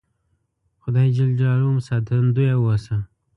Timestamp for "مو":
1.73-1.79